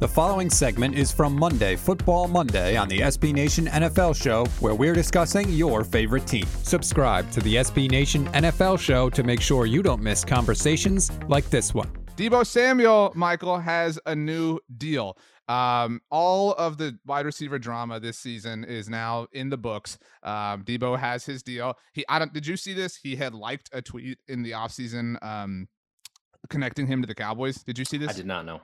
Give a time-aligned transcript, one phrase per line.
[0.00, 4.74] The following segment is from Monday, Football Monday, on the SB Nation NFL Show, where
[4.74, 6.46] we're discussing your favorite team.
[6.62, 11.50] Subscribe to the SB Nation NFL Show to make sure you don't miss conversations like
[11.50, 11.86] this one.
[12.16, 15.18] Deebo Samuel, Michael, has a new deal.
[15.48, 19.98] Um, all of the wide receiver drama this season is now in the books.
[20.22, 21.76] Um, Deebo has his deal.
[21.92, 22.32] He, I don't.
[22.32, 22.96] Did you see this?
[22.96, 25.68] He had liked a tweet in the offseason um,
[26.48, 27.62] connecting him to the Cowboys.
[27.62, 28.08] Did you see this?
[28.08, 28.62] I did not know.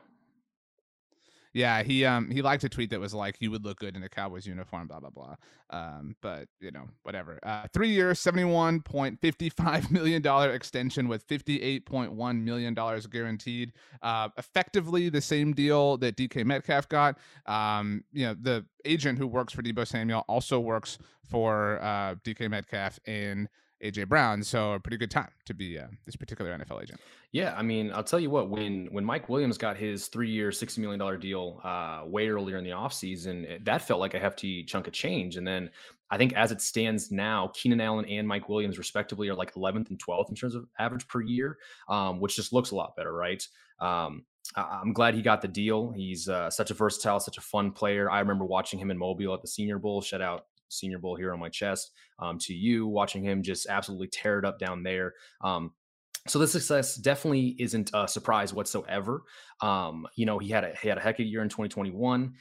[1.56, 4.02] Yeah, he um he liked a tweet that was like you would look good in
[4.02, 5.36] a Cowboys uniform, blah blah blah.
[5.70, 7.38] Um, but you know whatever.
[7.42, 12.12] Uh, three years, seventy one point fifty five million dollar extension with fifty eight point
[12.12, 13.72] one million dollars guaranteed.
[14.02, 17.16] Uh, effectively the same deal that DK Metcalf got.
[17.46, 22.50] Um, you know the agent who works for Deebo Samuel also works for uh, DK
[22.50, 23.48] Metcalf and
[23.82, 24.42] AJ Brown.
[24.42, 27.00] So a pretty good time to be uh, this particular NFL agent.
[27.32, 28.48] Yeah, I mean, I'll tell you what.
[28.48, 32.64] When when Mike Williams got his three-year, sixty million dollar deal uh, way earlier in
[32.64, 35.36] the offseason, that felt like a hefty chunk of change.
[35.36, 35.70] And then
[36.10, 39.90] I think as it stands now, Keenan Allen and Mike Williams, respectively, are like 11th
[39.90, 43.12] and 12th in terms of average per year, um, which just looks a lot better,
[43.12, 43.46] right?
[43.80, 45.90] Um, I'm glad he got the deal.
[45.90, 48.10] He's uh, such a versatile, such a fun player.
[48.10, 50.00] I remember watching him in Mobile at the Senior Bowl.
[50.00, 51.92] Shout out Senior Bowl here on my chest.
[52.18, 55.14] Um, to you, watching him just absolutely tear it up down there.
[55.42, 55.72] Um,
[56.28, 59.22] so the success definitely isn't a surprise whatsoever.
[59.60, 62.34] Um, you know, he had a he had a heck of a year in 2021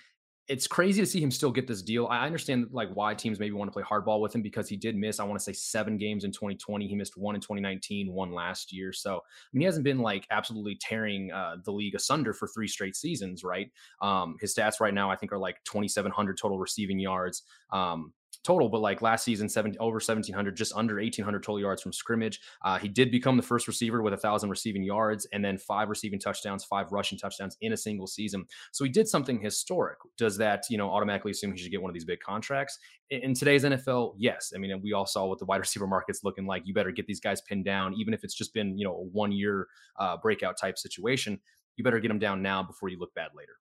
[0.48, 2.08] it's crazy to see him still get this deal.
[2.08, 4.96] I understand like why teams maybe want to play hardball with him because he did
[4.96, 6.88] miss, I want to say seven games in 2020.
[6.88, 8.94] He missed one in 2019, one last year.
[8.94, 9.20] So I
[9.54, 13.44] mean, he hasn't been like absolutely tearing uh, the league asunder for three straight seasons,
[13.44, 13.72] right?
[14.02, 17.44] Um, his stats right now, I think, are like 2,700 total receiving yards.
[17.72, 18.14] Um,
[18.46, 22.40] total, but like last season, seven over 1700, just under 1800 total yards from scrimmage.
[22.64, 25.90] Uh, he did become the first receiver with a thousand receiving yards and then five
[25.90, 28.46] receiving touchdowns, five rushing touchdowns in a single season.
[28.72, 29.98] So he did something historic.
[30.18, 32.78] Does that, you know, automatically assume he should get one of these big contracts?
[33.10, 34.54] In, in today's NFL, yes.
[34.56, 36.64] I mean, we all saw what the wide receiver market's looking like.
[36.66, 39.04] You better get these guys pinned down, even if it's just been, you know, a
[39.04, 39.68] one year
[40.00, 41.40] uh, breakout type situation.
[41.78, 43.54] You better get them down now before you look bad later.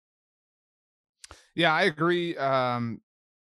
[1.54, 2.36] Yeah, I agree.
[2.36, 3.00] Um,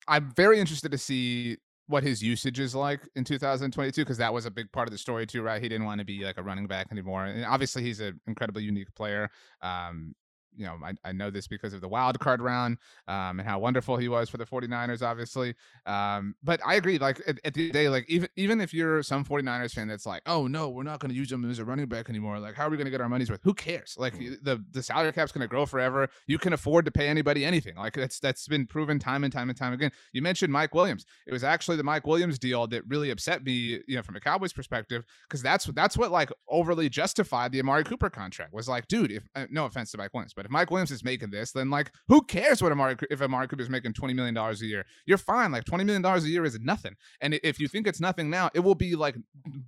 [0.09, 4.45] I'm very interested to see what his usage is like in 2022 because that was
[4.45, 5.61] a big part of the story too, right?
[5.61, 8.63] He didn't want to be like a running back anymore, and obviously he's an incredibly
[8.63, 9.29] unique player.
[9.61, 10.13] Um,
[10.55, 12.77] you know, I, I know this because of the wild card round
[13.07, 15.55] um, and how wonderful he was for the 49ers, obviously.
[15.85, 19.23] Um, but I agree, like at, at, the day, like even even if you're some
[19.23, 21.85] 49ers fan that's like, oh no, we're not going to use him as a running
[21.87, 22.39] back anymore.
[22.39, 23.41] Like, how are we going to get our money's worth?
[23.43, 23.95] Who cares?
[23.97, 24.35] Like mm.
[24.41, 26.09] the the salary cap's going to grow forever.
[26.27, 27.75] You can afford to pay anybody anything.
[27.75, 29.91] Like that's that's been proven time and time and time again.
[30.13, 31.05] You mentioned Mike Williams.
[31.27, 34.19] It was actually the Mike Williams deal that really upset me, you know, from a
[34.19, 38.87] Cowboys perspective, because that's that's what like overly justified the Amari Cooper contract was like,
[38.87, 41.51] dude, if uh, no offense to Mike Williams, but if Mike Williams is making this,
[41.51, 44.67] then like who cares what Amari if Amari Cooper is making twenty million dollars a
[44.67, 44.85] year?
[45.05, 45.51] You're fine.
[45.51, 46.95] Like twenty million dollars a year is nothing.
[47.19, 49.17] And if you think it's nothing now, it will be like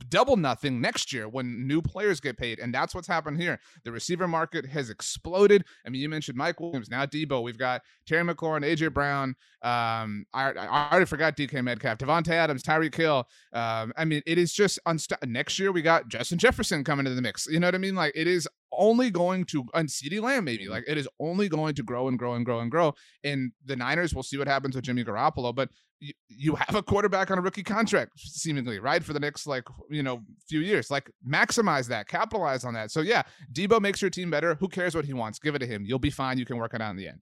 [0.07, 2.57] double nothing next year when new players get paid.
[2.59, 3.59] And that's what's happened here.
[3.83, 5.65] The receiver market has exploded.
[5.85, 7.43] I mean, you mentioned Mike Williams, now Deebo.
[7.43, 9.35] We've got Terry McLaurin, AJ Brown.
[9.61, 13.27] Um, I, I already forgot DK Metcalf, Davante Adams, Tyreek Hill.
[13.51, 17.13] Um, I mean, it is just unst- next year we got Justin Jefferson coming to
[17.13, 17.45] the mix.
[17.47, 17.95] You know what I mean?
[17.95, 18.47] Like it is
[18.81, 20.73] only going to and CeeDee Lamb maybe mm-hmm.
[20.73, 22.93] like it is only going to grow and grow and grow and grow.
[23.23, 25.69] And the Niners will see what happens with Jimmy Garoppolo, but
[25.99, 29.65] you, you have a quarterback on a rookie contract seemingly right for the next like
[29.89, 30.89] you know few years.
[30.89, 32.89] Like maximize that, capitalize on that.
[32.89, 33.21] So yeah,
[33.53, 34.55] Deebo makes your team better.
[34.55, 35.37] Who cares what he wants?
[35.37, 35.85] Give it to him.
[35.85, 36.39] You'll be fine.
[36.39, 37.21] You can work it out in the end.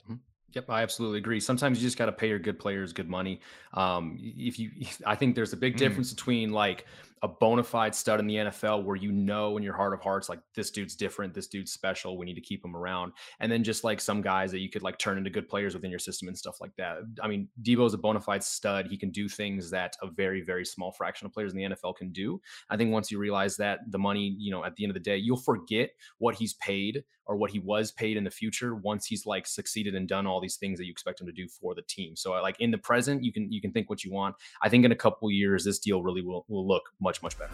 [0.54, 1.40] Yep, I absolutely agree.
[1.40, 3.42] Sometimes you just got to pay your good players good money.
[3.74, 4.72] Um, if you,
[5.06, 5.80] I think there's a big mm.
[5.80, 6.16] difference mm.
[6.16, 6.86] between like
[7.22, 10.30] a bona fide stud in the NFL where you know in your heart of hearts,
[10.30, 12.18] like this dude's different, this dude's special.
[12.18, 13.14] We need to keep him around.
[13.40, 15.90] And then just like some guys that you could like turn into good players within
[15.90, 17.00] your system and stuff like that.
[17.22, 18.88] I mean, Deebo is a bona fide stud.
[18.88, 21.98] He can do things that a very, very small fraction of players in the NFL
[21.98, 22.42] can do.
[22.70, 25.00] I think once you realize that the money, you know, at the end of the
[25.02, 29.06] day, you'll forget what he's paid or what he was paid in the future once
[29.06, 31.76] he's like succeeded and done all these things that you expect him to do for
[31.76, 32.16] the team.
[32.16, 34.36] So uh, like in the present, you can you can think what you want.
[34.62, 37.54] I think in a couple years, this deal really will will look much, much better.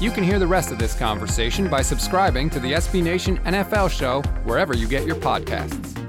[0.00, 3.90] You can hear the rest of this conversation by subscribing to the SB Nation NFL
[3.90, 6.05] show wherever you get your podcasts.